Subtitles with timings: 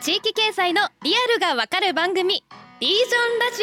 [0.00, 2.42] 地域経済のリアルがわかる番組
[2.80, 2.98] リージョ
[3.36, 3.62] ンラジ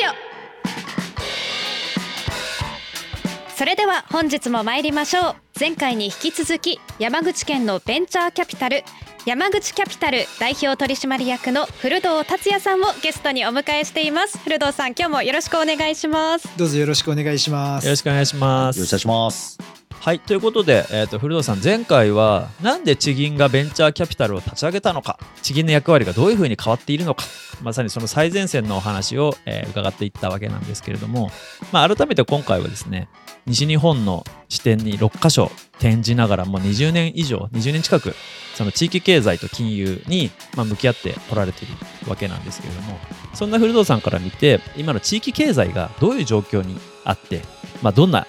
[3.50, 3.56] オ。
[3.56, 5.36] それでは本日も参りましょう。
[5.60, 8.84] 前回に引き続き山口県のベンチャーキャピタル
[9.26, 14.38] 山口キャピタル代表取締役の古堂達也さんをゲストにお迎えしています。
[14.38, 16.56] 古堂さん今日もよろしくお願いします。
[16.56, 17.86] どうぞよろしくお願いします。
[17.86, 19.00] よろしくお願いしまよろしくお願いす。
[19.00, 19.87] します。
[20.00, 27.24] はいということで、えー、と古田さん前回はなんで地銀がベンチャーキャピタルを立ち上げたのか地銀の役割がどういうふうに変わっているのか
[27.62, 31.30] まさにその最前線のお話を、えー伺っていったわけなんですけれども、
[31.72, 33.10] まあ、改めて今回はですね
[33.46, 38.14] 西日本の支店に6カ所展示ながらもう20年以上20年近く
[38.56, 41.76] その地域経済と金融に、まあ、向き合ってこられている
[42.10, 42.98] わけなんですけれども
[43.34, 47.42] そんな古堂さんから見て今の地域経済がどういう状況にあって、
[47.82, 48.26] まあ、どんな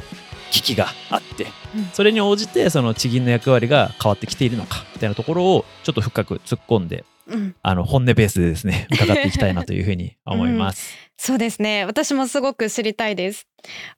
[0.51, 1.85] 危機があってうん。
[1.93, 7.55] それに応じてその地銀の役割が変わってきているのかみたいなところをちょっと深く突っ込んでうん。
[7.63, 10.95] あの本音ベースでですね 伺っていきたいなというふうに思います。
[11.17, 11.85] そうですね。
[11.85, 13.47] 私もすごく知りたいです。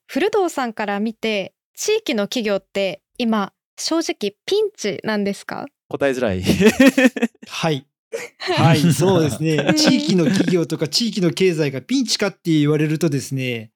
[0.07, 5.67] 古堂さんから見て地域の企業って今正直ピンチなんですか？
[5.89, 6.43] 答えづらい。
[7.49, 7.85] はい。
[8.39, 9.73] はいそうですね。
[9.77, 13.71] 地域の企業とか地域の経済がピンチかって言われるとですね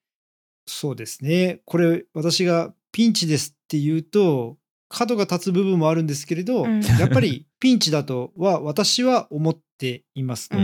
[0.67, 1.61] そうですね。
[1.65, 4.57] これ私がピンチですって言うと
[4.89, 6.81] 角が立つ部分もあるんですけれど、うん。
[6.83, 10.57] やっぱり ピンチだとは私は思っていますと。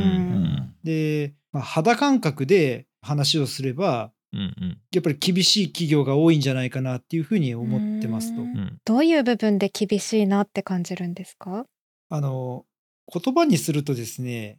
[0.84, 4.78] で、まあ、肌感覚で話をすればうんうん。
[4.92, 8.42] やっぱり厳しい企業が多いんじゃないかなっていうふうに思ってますと。
[8.84, 11.66] どういう部分で厳しいなって感じるんですか？
[12.10, 12.64] あの
[13.12, 14.58] 言葉にするとですね、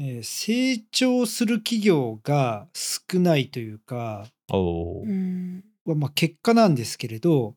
[0.00, 5.62] えー成長する企業が少ないというか、うん。
[5.84, 7.54] はまあ、結果なんですけれど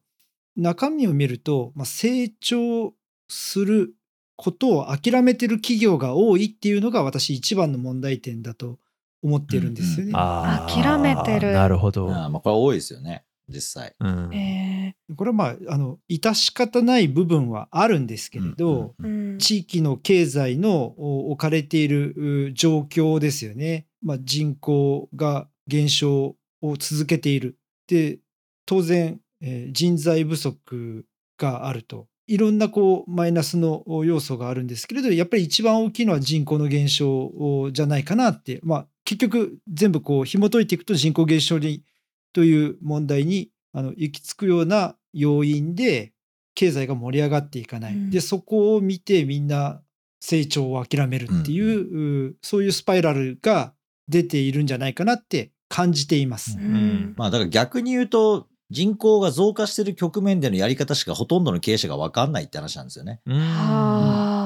[0.55, 2.93] 中身を見ると、まあ、成長
[3.29, 3.93] する
[4.35, 8.77] ことを諦めてる企業が多いっていうのが私一番の問題点だと
[9.21, 10.11] 思ってるんですよね。
[10.15, 10.83] あー。
[10.83, 11.53] 諦めてる。
[11.53, 12.09] なるほど。
[12.09, 13.95] あーまあこれは多いですよね、実際。
[13.99, 14.33] うん。
[14.33, 14.72] え
[15.15, 23.87] これはまああの致し方ない部分はあるんですけれど、うんうんーうん地域の経済のお置かれているう状況ですよね。
[24.01, 27.57] まあ、人口が減少を続けている。
[27.87, 28.19] で
[28.65, 31.05] 当然、えー人材不足
[31.37, 32.07] があると。
[32.27, 41.83] いろんなこうマイナスの要素があるんですけれどやっぱり一番大きいのは人口の減少じゃないかなって、まあ、結局全部こう紐解いていくと人口減少に
[42.31, 46.13] という問題にあの行き着くような要因で
[46.55, 48.09] 経済が盛り上がっていかない、うん。
[48.09, 49.81] でそこを見てみんな
[50.21, 53.73] 成長を諦めるっていう、うそういうスパイラルが
[54.07, 56.57] 出ているんじゃないかなって感じています。
[56.57, 56.65] うん。
[56.65, 57.13] ん。
[57.17, 63.21] まあだから逆に言うと、人口が増加してる局面でのやり方しかほとんどの経営者が分かんないって話なんですよね。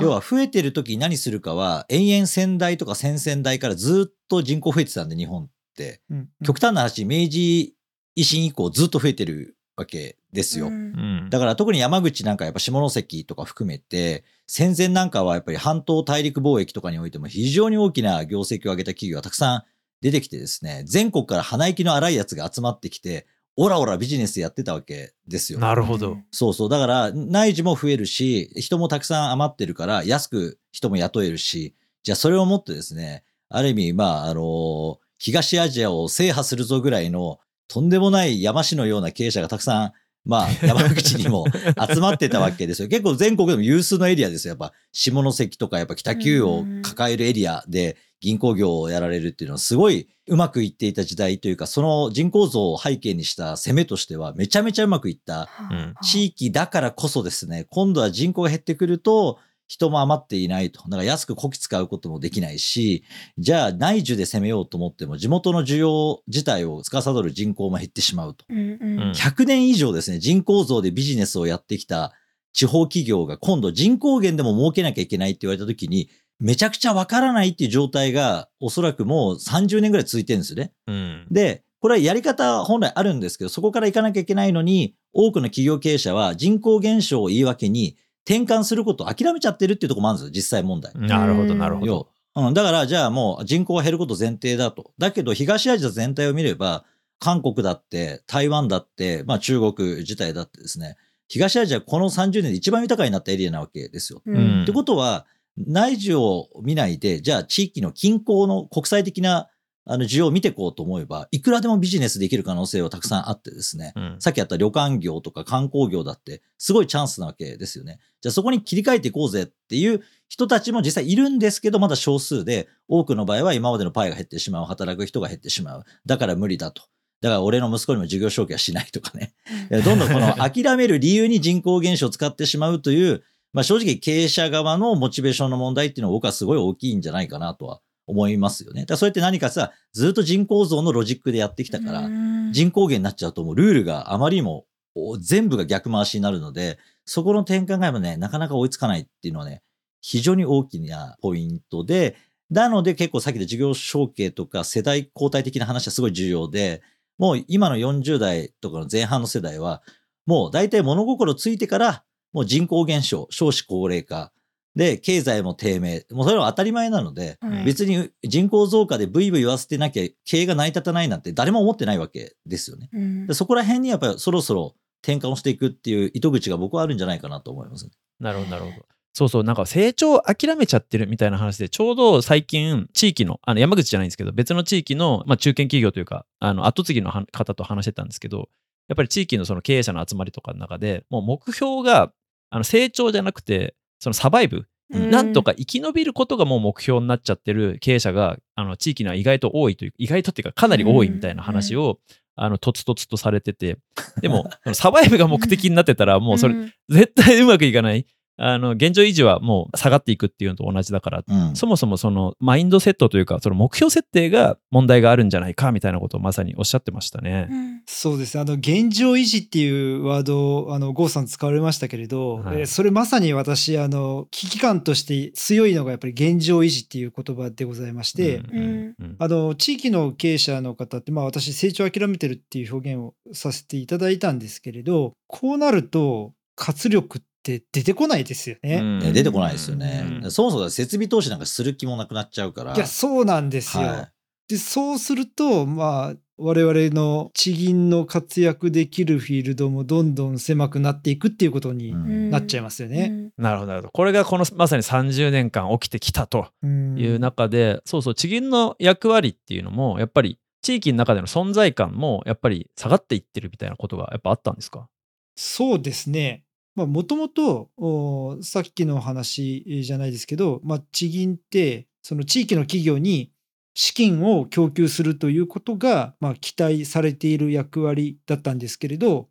[0.01, 6.01] 要は増えてる時に何するかは延々先代とか先々代からずっと人口増えてたんで日本って。
[6.09, 6.29] うん。
[6.43, 7.76] 極端な話明治
[8.17, 10.67] 維新以降ずっと増えてるわけですよ。
[10.67, 19.63] うんうんだから特に山口なんかやっぱ下関とか含めて戦前なんかはやっぱり半島大陸貿易とかにおいても非常に大きな業績を上げた企業がたくさん
[20.01, 25.57] 出てきてですね全国から鼻息の荒いやつが集まってきてオラオラビジネスやってたわけですよ。
[25.57, 26.19] なるほど。
[26.31, 26.69] そうそう。
[26.69, 31.73] だから、内需も増えるし、人もたくさん余ってるから、安く人も雇えるし、
[32.03, 39.91] じゃあそれをもってですね、ある意味、まあ、あの東アジアを制覇するぞぐらいの、とんでもない山師のような経営者がたくさん、
[40.25, 41.45] まあ、 山口にも
[41.89, 42.87] 集まってたわけですよ。
[42.87, 44.51] 結構全国でも有数のエリアですよ。
[44.51, 60.81] やっぱ、下関とか、やっぱ北九を抱えるエリアで銀行業をやられるっていうのは、すごいうまくいっていた時代というか、その人口増を背景にした攻めとしては、めちゃめちゃうまくいったうん地域だからこそですね、今度は人口が減ってくると、人も余っていないと。
[60.83, 63.03] だから安くこき使うこともできないし、
[63.37, 68.45] じゃあ内需で攻めようと思っても、地元の需要自体を司る人口も減ってしまうと。
[68.49, 72.13] うんうんうん100年以上ですね、人口増でビジネスをやってきた
[72.53, 76.09] 地方企業が今度人口減でも儲けなきゃいけないって言われた時に、
[76.39, 80.71] めちゃくちゃわからないっていう状態がおそらくもう30年ぐらい続いてるんですよね。
[80.87, 87.97] うんで、これはやり方本来あるんですけど、そこから行かなきゃいけないのに、多くの企業経営者は人口減少を言い訳に
[88.27, 90.91] 転換することを諦めちゃってるっていうところもあるんですよ、実際問題。
[90.95, 91.87] なるほど、なるほど。
[91.87, 94.91] 要うん、だから、じゃあもう人口が減ること前提だと。
[94.99, 96.83] だけど、東アジア全体を見れば、
[97.19, 100.97] 韓国だって、台湾だって、まあ中国自体だってですね、
[101.29, 104.21] 東アジアこの30年で一番豊かになったエリアなわけですよ。
[104.25, 105.25] うんうんってことは、
[105.57, 109.47] 内需を見ないで、じゃあ地域の均衡の国際的な
[109.89, 113.93] あの、需要を見ていこうと思えば、いくらでもビジネスできる可能性はたくさんあってですね。
[113.95, 117.99] うんさっきやった旅館業とか観光業だって、すごいチャンスなわけですよね。
[118.21, 125.83] じゃあそこに切り替えていこうぜっていう人たちも実際いるんですけど、まだ少数で、多くの場合は今までのパイが減ってしまう、働く人が減ってしまう。
[126.05, 126.83] だから無理だと。
[127.21, 129.33] だから俺の息子にも事業承継はしないとかね。
[129.71, 133.23] え どんどんこの諦める理由に人口減少を使ってしまうという、
[133.53, 138.81] まあ正直経営者側のモチベーションの問題っていうのは僕はすごい大きいんじゃないかなとは思いますよね。
[138.81, 144.65] だからそれって何かさ、ずっと人口増のロジックでやってきたから、うん人口減になっちゃうともうルールがあまりにも
[144.95, 149.61] お全部が逆回しになるので、そこの転換が今ね、なかなか追いつかないっていうのはね、
[150.01, 152.15] 非常に大きなポイントで、
[152.49, 156.81] なので結構さっきで事業承継とか世代交代的な話はすごい重要で、
[157.17, 159.81] もう今の40代とかの前半の世代は、
[160.25, 164.31] もう大体物心ついてから、もう人口減少、少子高齢化、
[164.77, 172.89] で、経済も低迷、もうそれは当たり前なので、はい別に人口増加でブイブイ言わせてなきゃ経営が成り立たないなんて誰も思ってないわけですよね。
[172.93, 177.91] うんでそこら辺にやっぱりそろそろ転換をしていくっていう糸口が僕はあるんじゃないかなと思いますね。
[178.19, 178.85] なるほど、なるほど。
[179.13, 188.49] そうそう、なんか成長を諦めちゃってるみたいな話で、ちょうど最近、地域の、あの山口じゃないんですけど、別の地域の、まあ、中堅企業というか、あの後継ぎのは方と話してたんですけど、
[188.87, 192.11] やっぱり地域のその経営者の集まりとかの中で、もう目標が
[192.51, 195.09] あの成長じゃなくて、そのサバイブ、うん。
[195.09, 201.99] なんとか生き延びることがもう目標になっちゃってる経営者が、あの地域には意外と多いという、意外とっていうか、かなり多いみたいな話を、
[202.35, 203.77] あのとつとつとされてて、
[204.21, 206.71] でも、サバイブが目的になってたら、もうそれ、ん。
[206.87, 208.05] 絶対うまくいかない。
[208.37, 211.55] あの、現状維持はもう下がっていくっていうのと同じだから、うん。
[211.55, 217.47] そもそもそのマインドセットというか、その目標設定が問題があるんじゃないかみたいなことをまさにおっしゃってましたね。
[217.49, 218.41] うんそうですね。
[218.41, 237.27] あの、現状維持っていうワードを、あの、郷さん使われましたけれど、はいえーそれまさに私、あの、危機感として強いのがやっぱり現状維持っていう言葉でございまして、うんうんうんあの、地域の経営者の方って、まあ私、成長を諦めてるっていう表現をさせていただいたんですけれど、こうなると、活力って
[237.71, 238.75] 出てこないですよね。
[238.77, 240.19] うんね出てこないですよね。
[240.23, 242.73] うんそもそも設備投資なんかする気もなくなっちゃうから。
[242.75, 243.83] いや、そうなんですよ。
[243.83, 244.11] は
[244.49, 251.91] で、そうすると、まあ、我々の地銀の活躍できるフィールドもどんどん狭くなっていくっていうことにい。
[251.91, 253.31] うんなっちゃいますよね。
[253.37, 253.91] なるほど、なるほど。
[253.91, 264.87] これがこのまさに30年間起きてきたとうんいう中で、そうそう、地銀の役割っていうのも、やっぱり地域の中での存在感も、やっぱり下がっていってるみたいなことがやっぱあったんですか？
[265.35, 266.43] そうですね。
[266.77, 273.31] まあ、もともと、おさっきの話じゃないですけど、まあ、地銀って、その地域の企業に
[273.73, 279.27] 資金を供給するということが、まあ、期待されている役割だったんですけれど、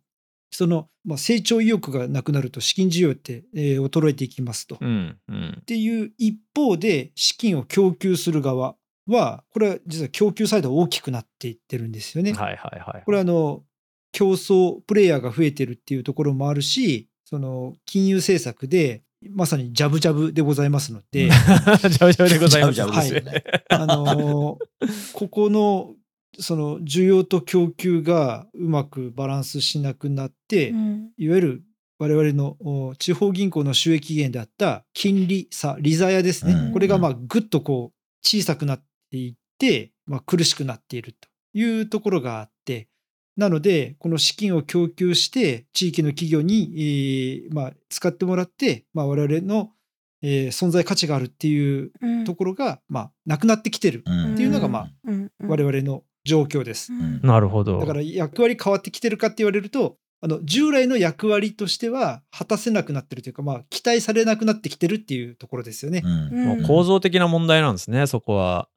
[0.51, 4.77] その、まあ、成長意欲がなくなると資金需要って、えー衰えていきますと。
[4.81, 5.63] うん、うんっ。
[5.63, 8.75] ていう一方で資金を供給する側
[9.07, 12.33] はこれは実は供給サイドが大きくなっていってるんですよね。
[12.33, 13.03] はいはいはい。
[13.05, 13.63] これはあの
[14.11, 22.73] 競争プレイヤーが増えてるっていうところもあるしその金融政策でまさにジャブジャブでございますので、 ジャブジャブでございます。
[22.73, 23.43] ジャブジャブですよね。
[23.69, 24.57] あの
[25.11, 25.93] ここの
[26.39, 31.63] その需要と供給がうまくバランスしなくなって、うんいわゆる
[31.99, 36.53] 我々のお地方銀行の収益源であった金利差、利ザヤですね。
[36.53, 42.87] うんこれがまあぐっとこう小さくなっていって、まあ、苦しくなっているというところがあって、
[43.37, 49.69] なので、この資金を供給して、地域の企業に、えーまあ、使ってもらって、まあ、我々の、
[50.23, 56.91] えー存在価値があるっていううんところが、まあ、なくなってきてるうんっていうのがまあうんうん我々の状況です。
[56.91, 57.79] うんなるほど。
[57.79, 66.01] だから役割変わってきてるかって言われると、あの従来の役割としては果たせなくなってるというか、まあ、期待されなくなってきてるっていうところですよね。
[66.03, 68.67] うん構造的な問題なんですね、そこは。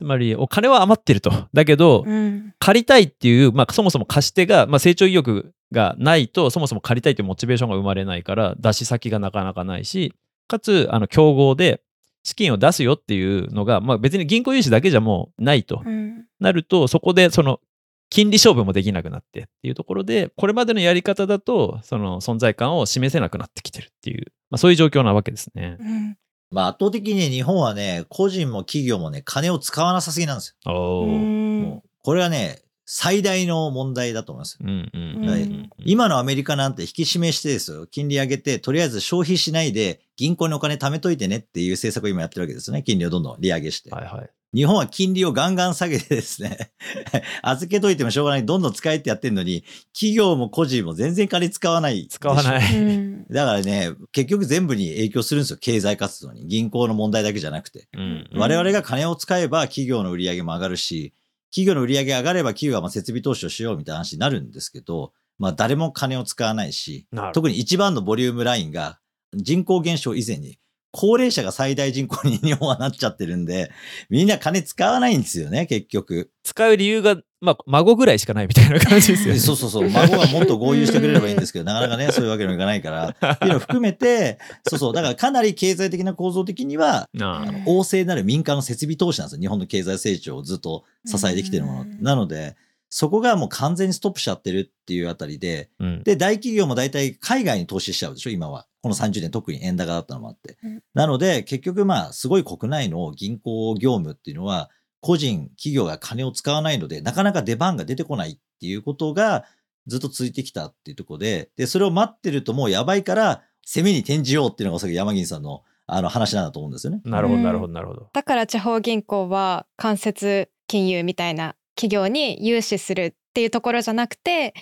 [0.00, 1.30] つまり、お金は余ってると。
[1.52, 10.14] だけど、うん借りたいっていう、まあ、そもそも貸し手が、まあ、成長意欲がないと、そもそも借りたいというモチベーションが生まれないから、出し先がなかなかないし、
[10.48, 11.82] かつ、あの、競合で
[12.22, 17.60] 資金を出すよっていうのが、まあ、別に銀行融資だけじゃもうないとうんなると、そこで、その、
[18.08, 25.76] 金利勝負もできなくなってっていうところで、これまでのやり方だと、その存在感を示せなくなってきてるっていう、まあ、そういう状況なわけですね。
[25.80, 26.16] うん
[26.50, 30.72] まあ圧倒的に日本はね、個人も企業もね、金を使わなさすぎなんですよ。
[30.72, 34.66] もうこれはね、最大の問題だと思いますよ。
[34.68, 37.86] うんうんうんはいうん今のアメリカなんて引き締めしてですよ。
[37.86, 42.82] 金利上げて、とりあえず消費しないで銀行にお金貯めといてねっていう政策を今やってるわけですよね。
[42.82, 43.90] 金利をどんどん利上げして。
[43.90, 44.30] はいはい。
[44.52, 46.72] 日本は金利をガンガン下げてですね、
[47.42, 52.08] 預けといてもしょうがない、どんどん使えってやってんのに、企業も個人も全然金使わない。。
[52.10, 55.58] 使わないだからね、結局全部に影響するんですよ。
[55.60, 56.48] 経済活動に。
[56.48, 57.88] 銀行の問題だけじゃなくて。
[57.94, 58.00] うん
[58.32, 61.12] うん我々が金を使えば企業の売り上げも上がるし、
[61.50, 67.06] 企業の売り上げ上がれば企業はまあ設備投資をしようみたいな話になるんですけど、まあ誰も金を使わないし。
[67.34, 68.98] 特に一番のボリュームラインが
[69.34, 70.58] 人口減少以前に
[70.92, 73.70] 高齢者が最大人口に日本はなっちゃってるんで、
[74.08, 76.30] みんな金使わないんですよね、結局。
[76.42, 79.38] 使う理由が、まあ、孫ぐらいしかないみたいな感じですよね。
[79.40, 79.88] そうそうそう。
[79.88, 84.94] 孫がもっと合流してくれればいいんですけど、なかなかね、そういうわけにもいかないから、っていうのを含めて、そうそう。
[84.94, 89.40] だからかなり経済的な構造的には、なあ旺盛なる民間の設備投資なんですよ。
[89.40, 91.80] 日本の経済成長をずっと支えてきてるもの。
[91.82, 92.56] うんなので、
[92.90, 96.02] そこがもう完全にストップしちゃってるっていうあたりで、うん。
[96.02, 98.66] で、大企業も大体海外に投資しちゃうでしょ、今は。
[98.82, 100.58] この30年特に円高だったのもあって。
[100.64, 104.70] うんなので、結局まあ、すごい国内の銀行業務っていうのは、
[105.00, 109.44] 個人、企業が金を使わないので、なかなか出番が出てこないっていうことが
[109.86, 117.00] ずっと続いてきたっていうところで、で、それを待ってるともうやばいから、攻めに転じようっていうのがおそらく山銀さんのあの話なんだと思うんですよね。
[117.04, 118.10] なるほど、うんなるほど、なるほど。
[118.12, 124.52] だから地方銀行は間接金融みたいな企業に融資するっていうところじゃなくて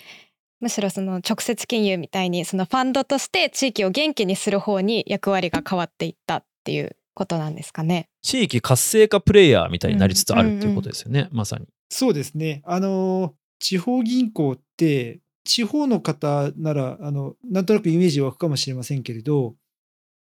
[0.61, 8.07] むしろその直接金融みたいにそのファンドとして地域を元気にする方に役割が変わっていったっていうことなんですかね。
[8.21, 11.67] 地域活性化プレイヤーみたいになりつつあるっていうことですよね、まさに。
[11.89, 12.61] そうですね。
[12.65, 19.55] あの、地方銀行って、地方の方なら、あの、なんとなくイメージ湧くかもしれませんけれど、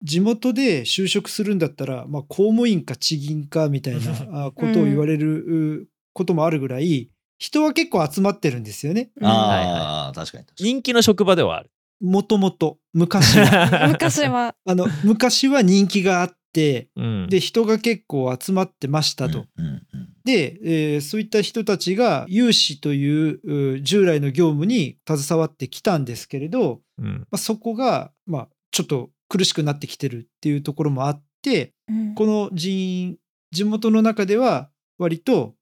[0.03, 4.01] 地元で就職するんだったら、まあ、公務員か地銀かみたいな
[4.47, 9.11] あことを言われるうこともあるぐらい、人は結構集まってるんですよね。
[9.21, 10.73] うんああ、確かに確かに。
[10.73, 11.71] 人気の職場ではある。
[12.01, 13.89] もともと、昔は。
[13.93, 19.47] 昔は あの、昔は人気があって、うん、で、人が結構集まってましたと。
[19.57, 33.19] うんうんうんで、えーそういった人たちが融資というう従来の業務に携わってきたんですけれど、うんまあ、そこが、まあ、ちょっと苦しくなってきてるっていうところもあってうんこの人員
[33.53, 34.69] 地元の中では
[34.99, 35.55] 割と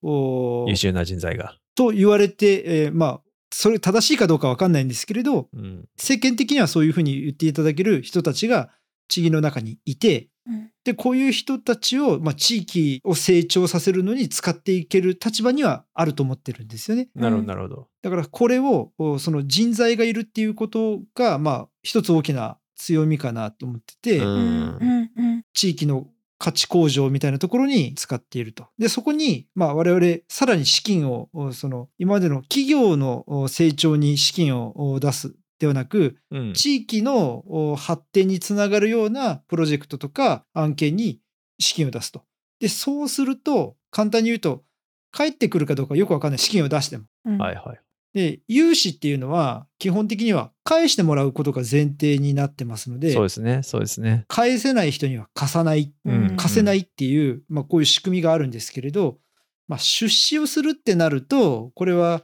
[0.68, 1.56] 優秀な人材が。
[1.74, 3.20] と言われて、えーまあ
[3.56, 8.70] それ正しいかどうかわかんないんですけれどうん世間的にはそういうふうに言っていただける人たちが
[9.06, 17.08] 地域の中にいてうんでこういう人たちを、まあ、地域を成長させるのに使っていける立場にはあると思ってるんですよね。
[17.14, 17.88] なるほど、うんなるほど。
[18.02, 28.68] だからこれをおその人材がいるっていうことがまあ一つ大きな強みかなと思ってて、うん地域の価値向上みたいなところに使っていると。
[28.78, 41.20] でそこにまあ我々さらに資金をおその今までの企業のお成長に資金をお出すではなくうん地域のお発展につながるようなプロジェクトとか案件に
[41.58, 42.22] 資金を出すと。
[42.60, 44.64] でそうすると簡単に言うと
[45.12, 47.04] 返ってくるかどうかよくわかんない資金を出しても。
[47.24, 47.83] うんはいはい。
[48.14, 54.24] で融資っていうのは基本的には返してもらうことが前提になってますのでそうですね、そうですね。
[54.28, 59.18] 返せない人には貸さないうん貸せないっていう、まあ、こういう仕組みがあるんですけれど、
[59.66, 62.22] まあ、出資をするってなるとこれは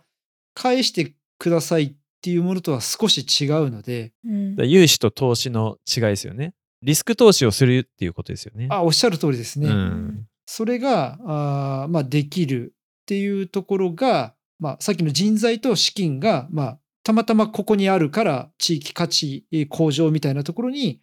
[0.54, 1.92] 返してくださいっ
[2.23, 6.54] ていうものとは少し違うのでうん融資と投資の違いですよね。
[6.82, 8.68] リスク投資をするっていうことですよね。
[8.70, 9.68] あおっしゃる通りですね。
[9.68, 21.00] うんそれがあー、まあ、できるっていうところが、まあ、さっきの人材と資金が、まあ、たまたまここにあるから地域価値向上みたいなところに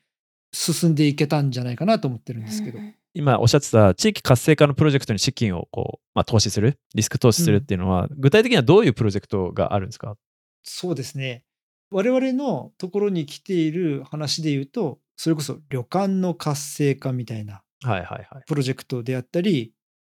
[0.54, 2.80] 進んでいけたんじゃないかなと思ってるんですけど。
[3.14, 10.16] 今おっしゃってた地域活性化のプロジェクトに資金をこう、まあ、投資する、リスク投資するっていうのは、具体的にはどういうプロジェクトがあるんですか？
[10.64, 11.44] そうですね。
[11.90, 17.64] 我々のところに来ている話で言うと、それこそ旅館の活性化みたいな。
[18.46, 19.74] プロジェクトであったり、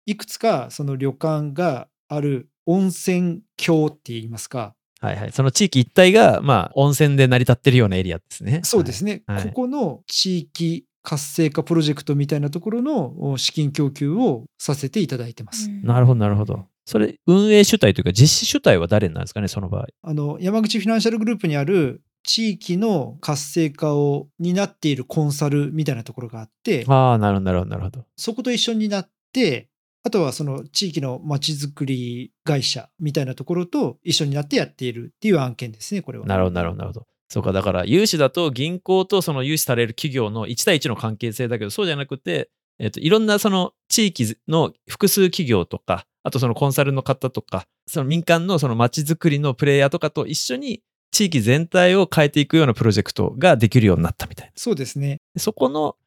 [0.06, 5.32] いくつかその旅館がある温泉郷って言いますか、はいはい。
[5.32, 8.62] その地域一帯が、まあ、温泉で成り立ってるようなエリアですね。
[8.64, 15.70] そうですね、はいここの地域活性化プロジェクトみたいなところのお資金供給をさせていただいてます。
[15.82, 16.66] なるほど、なるほど。
[16.86, 19.88] それ、運営主体というか、実施主体は誰になるんですかね、その場合。
[20.04, 28.06] あの山口フィナンシャルグループにある地域の活性化を担っているコンサルみたいなところがあって、ああ、なるほど、なるほど、なるほど。
[28.18, 29.70] そこと一緒になって、
[30.04, 36.26] あとはその地域のまちづくり会社みたいなところと一緒になってやっているっていう案件ですね、これは。
[36.26, 37.08] なるほど、なるほど、なるほど。
[37.28, 54.54] そうか、だから、融資だと銀行とその融資される企業の1対1の関係性だけど、そうじゃなくて、えっと、いろんなその地域の複数企業とか、あとそのコンサルの方とか、その民間のその街づくりのプレイヤーとかと一緒に地域全体を変えていくようなプロジェクトができるようになったみたいな。
[54.56, 55.18] そうですね。
[55.38, 55.98] そこの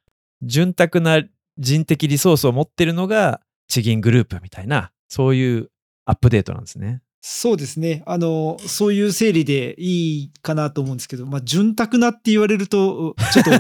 [0.43, 1.23] 潤沢な
[1.59, 5.71] 人的リソースを持ってるのが地銀グループみたいな、そういう
[6.05, 7.03] アップデートなんですね。
[7.21, 8.03] そうですね。
[8.07, 13.57] あの、そういう整理でいいかなと思うんですけど、まあ、潤沢なって言われると、ちょっとこ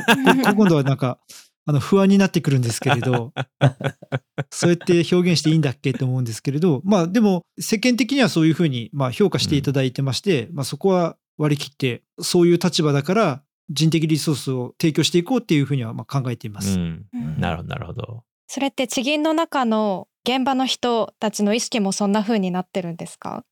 [0.56, 1.18] 今度はなんか
[1.64, 3.32] あの不安になってくるんですけれど
[4.50, 16.78] そうやって表現していいんだっけと思うんですけれどまあでも世間的にはそういうふうにまあ評価していただいてまして、まあ、そこは割り切ってそういう立場だから人的リソースを提供していこうっていうふうにはまあ考えています。
[16.78, 17.06] うん、
[17.38, 18.24] なるほどなるほど。
[18.54, 23.46] それって地銀の中の現場の人たちの意識もそんな風になってるんですか？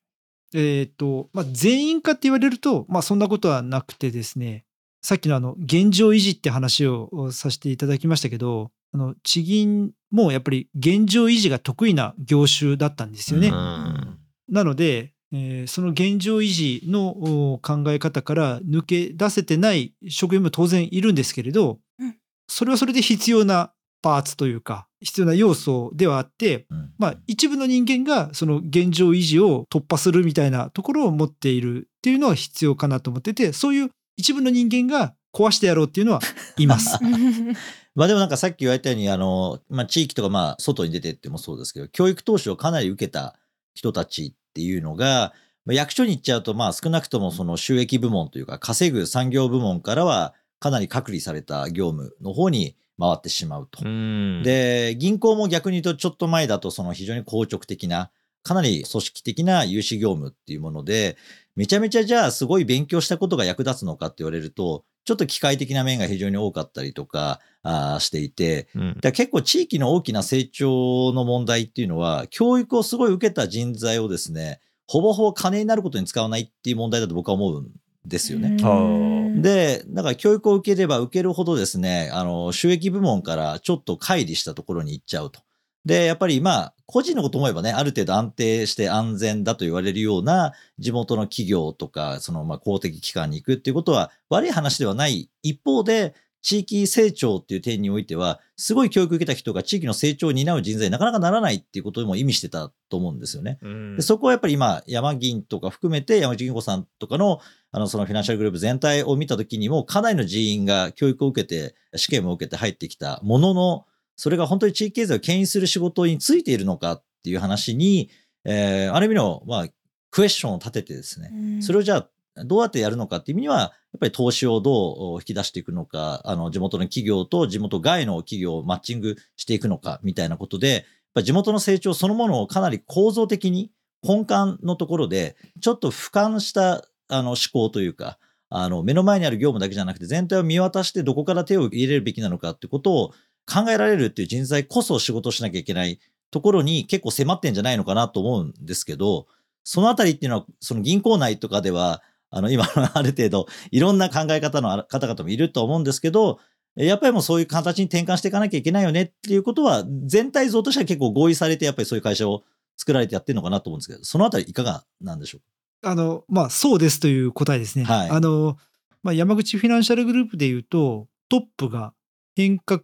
[0.53, 4.67] えっ、と、まあ、全員かって言われると、まあ、そんなことはなくてですね、
[5.01, 13.49] さっきのあの、現状維持って話をさせていただきましたけど、あの、地銀もやっぱり現状維持が得意な業種だったんですよね。
[13.49, 14.19] うん。
[14.51, 22.17] なので、えーその現状維持のお考え方から抜け出せてない職員も当然いるんですけれど、うん。
[22.49, 36.21] それはそれで必要なパーツというか、必要な要素ではあって、うんまあ、一部の人間がその現状維持を突破するみたいなところを持っているっていうのは必要かなと思っててそういう一部の人間が壊してやろうっていうのは
[36.59, 36.99] います。
[37.95, 43.37] まあでもなんかさっき言われたように、あの、まあ地域とかまあ外に出てってもそうですけど、教育投資をかなり受けた
[43.75, 45.33] 人たちっていうのが、
[45.65, 53.81] まあ役所に行っちゃうとまあ少なくともその収益部門というか稼ぐ産業部門からはかなり隔離された業務の方に回ってしまうと。
[53.85, 58.11] うん、で、銀行も逆に言うとちょっと前だとその非常に硬直的な、
[58.43, 61.17] かなり組織的な融資業務っていうもので、
[61.57, 68.99] めちゃめちゃじゃあすごい勉強したことが役立つのかって言われると、ちょっと機械的な面が非常に多かったりとかあーしていて、うん。
[69.01, 77.71] 結構地域の大きな成長の問題っていうのは、教育をすごい受けた人材をですね、ほぼほぼ金になることに使わないっていう問題だと僕は思うん
[78.07, 78.57] ですよね。
[78.61, 85.41] うんで、だから教育を受ければ受けるほどですね、あの、収益部門からちょっと乖離したところに行っちゃうと。
[85.85, 103.59] で、やっぱり今、個人のこと思えばね、ある程度安定して安全だと言われるような地元の企業とか、そのまあ公的機関に行くっていうことは悪い話ではない一方で、地域成長っていう点においては、すごい教育を受けた人が地域の成長を担う人材になかなかならないっていうことも意味してたと思うんですよね。
[103.63, 107.41] うんでそこはやっぱり今、山銀とか含めて、山口銀行さんとかの、
[107.73, 118.11] あの、そのフィナンシャルグループ全体を見たときにも、かなりの人員が教育を受けて、試験も受けて入ってきたものの、それが本当に地域経済を牽引する仕事についているのかっていう話に、
[118.45, 119.69] えーある意味の、まあ、
[120.11, 143.13] クエスチョンを立ててですね、それをじゃあ、どうやってやるのかっていう意味には、やっぱり投資をどう引き出していくのか、あの、地元の企業と地元外の企業をマッチングしていくのか、みたいなことで、やっぱ地元の成長そのものをかなり構造的に根幹のところで、ちょっと俯瞰したあの思考というか、あの、目の前にある業務だけじゃなくて、全体を見渡してどこから手を入れるべきなのかってことを
[143.47, 149.27] 考えられるっていう人材こそ仕事しなきゃいけないところに結構迫ってんじゃないのかなと思うんですけど、
[149.63, 152.65] そのあたりっていうのは、その銀行内とかでは、あの、今、
[152.95, 156.39] ある程度、いろんな考え方の方々もいると思うんですけど、
[156.77, 162.45] やっぱりもうそういう形に転換していかなきゃいけないよねっていうことは、全体像としては結構合意されて、やっぱりそういう会社を
[162.77, 167.85] 作られてやってるのかなと思うんですけど、そのあたりいかがなんでしょうあの、まあ、そうですという答えですね。
[167.85, 168.57] はいあの、
[169.03, 171.95] まあ、山口フィナンシャルグループでいうと、トップが
[172.37, 172.81] 変革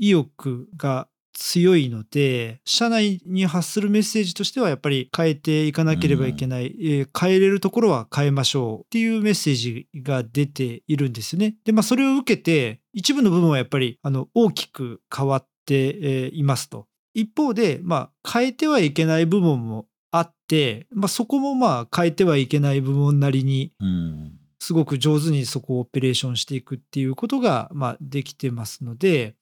[0.00, 11.56] 意欲が強いので、社内に発するメッセージとしては、やっぱり変えていかなければいけない、えー変えれるところは変えましょうっていうメッセージが出ているんですよね。
[11.64, 16.86] で、まあ、それを受けて、一部の部分はやっぱり、あの、大きく変わって、えーいますと。
[17.14, 24.32] 一方で、まあ、変えてはいけない部分もあって、まあ、そこもまあ変えてはいけない部分なりにうん。
[24.58, 29.34] すごく上手にそこをオペレーションしていくっていうことがまあできてますので、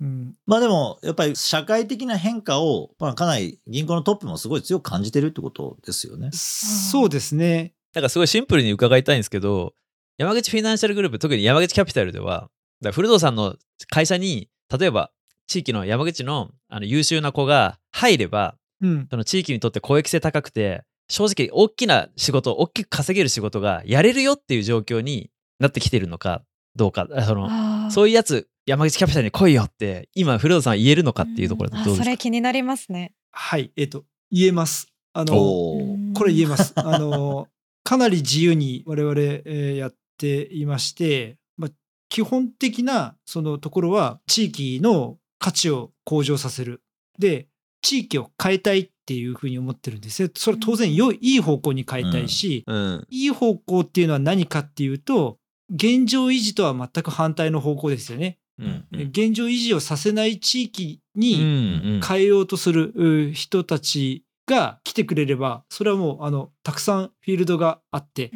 [0.00, 6.30] うん、まあでも、やっぱり社会的な変化を、まあかなり銀行のトップもすごい強く感じてるってことですよね。
[6.32, 7.72] そうですね。
[7.94, 9.74] なんかすごいシンプルに伺いたいんですけど、
[10.18, 12.50] 山口フィナンシャルグループ、特に山口キャピタルでは、
[12.82, 13.56] だから古藤さんの
[13.88, 15.10] 会社に、例えば
[15.46, 25.30] 地域の山口のあの優秀な子が入れば、うん、その地域にとって公益性高くて、正直大きな仕事、大きく稼げる仕事がやれるよっていう状況に
[25.60, 26.42] なってきてるのか
[26.76, 32.04] どうか、あそのそういうやつ、山口キャピタルに来いよって、今、古藤さんは言えるのかっていうところでどうですか？
[32.04, 33.12] それ気になりますね。
[33.32, 34.88] はい、えっ、と、言えます。
[35.12, 36.72] あの、これ言えます。
[36.76, 37.48] あの、
[37.84, 41.70] かなり自由に我々、えーやっていまして、まあ、
[42.08, 46.82] 基本的なそのところは地域の価値を向上させる。
[47.18, 47.48] で、
[47.82, 50.28] 地域を変えたいっていうふうに思ってるんですよ。
[50.34, 53.06] それは当然良いいい方向に変えたいし、うん。
[53.10, 55.38] いい方向っていうのは何かっていうと、
[55.70, 58.38] 現状維持とは全く反対の方向ですよね。
[58.58, 58.84] うん。
[58.92, 68.30] うん現状維持をさせない地域うんにうん変えようとするう人たちが来てくれれば、それはもうあのたくさんフィールドがあって、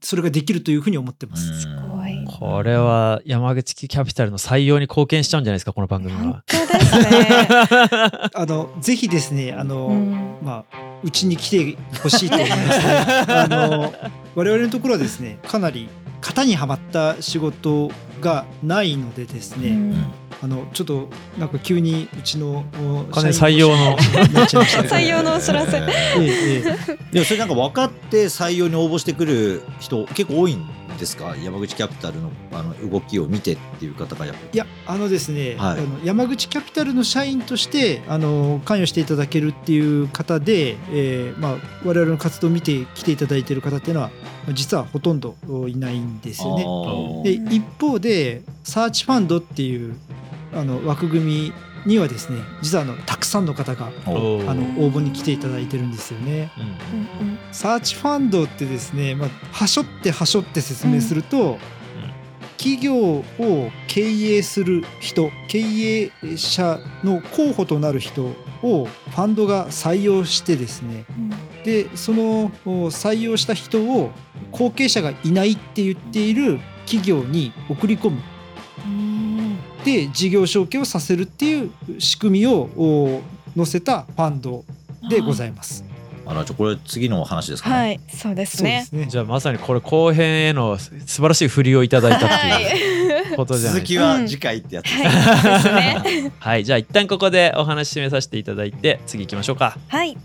[0.00, 1.60] それができるというふうに思ってます。
[1.62, 6.44] すごいこれは山口キャピタルの採用に貢献しちゃうんじゃないですか、この番組本は。
[6.46, 7.38] 当 ですね。
[8.34, 12.84] あのぜひですねあの、うんまあうちに来てほしいと思いますね。
[13.28, 13.92] あの
[14.34, 15.88] 我々のところはですねかなり
[16.20, 20.04] 型にはまった仕事がないのでですね、うん。
[20.42, 22.64] あのちょっとなんか急にうちの
[23.10, 23.96] 採用の。
[24.32, 25.76] なっちゃいましたけど採用のお知らせ。
[25.76, 27.12] えええええ。
[27.12, 30.66] でもそれなんか分かって採用に応募してくる人結構多いん
[30.98, 31.34] ですか？
[31.36, 35.78] 山口キャピタルのあの動きを見てっていう方がやっぱいやあのですね、はい。
[35.78, 44.08] あの山口キャピタルの社員としてあの関与していただけるっていう方で、えーまあ、我々の活動を見て来ていただいている方っていうのは
[44.44, 45.36] まあ実はほとんど
[45.68, 47.22] いないんですよね。
[47.24, 49.96] で一方でサーチファンドっていう
[50.54, 51.52] あの枠組み
[51.86, 56.50] にはですね実はあのたくさんの方がおあの応募に来ていただいてるんですよね。
[56.58, 61.58] うんサーチファンドってですね、まあ、はしょってはしょって説明すると、
[62.56, 63.24] 企業を
[63.86, 68.24] 経営する人経営者の候補となる人
[68.62, 71.04] をファンドが採用してですね
[71.64, 74.10] でそのお採用した人を
[74.50, 78.22] 後継者がいないって言っている企業に送り込む
[79.84, 83.22] うんで事業承継をさせるっていう仕組みをお
[83.56, 84.64] 載せたファンド
[85.08, 85.84] でございます。
[86.26, 88.86] あらじゃあこれ次のお話ですかね、はい、そうですね。
[88.88, 93.36] すねじゃあまさにこれ後編への素晴らしい振りをいただいたっていうはい。
[93.36, 96.32] ことじゃないです続きは次回ってやつはい。
[96.38, 99.76] はい、じゃあ一旦ここでお話締めさせていただいて次行きましょうか。
[99.88, 100.16] はい。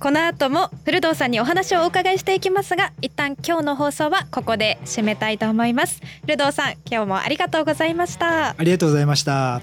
[0.00, 6.00] この後も古藤さんにお話をお伺いしていきますが、一旦今日の放送はここで締めたいと思います。
[6.22, 8.54] 古藤さん、今日もありがとうございました。
[8.56, 9.60] ありがとうございました。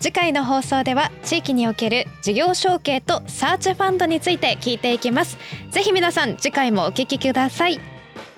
[0.00, 5.38] 次回の放送では地域における事業承継とサーチファンドについて聞いていきます
[5.70, 7.80] ぜひ皆さん次回もお聞きください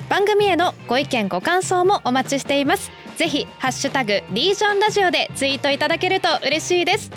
[0.09, 7.11] 番組へのご意見ご感想もお待ちしていますぜひハッシュタグリージョンラジオでツイートいただけると嬉しいです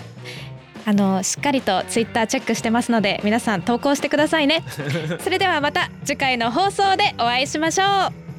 [0.86, 4.64] あのしっかりとツイッターチェックしてますので皆さん投稿してくださいね。
[5.20, 8.29] それではまた次回の放送でお会いしましょう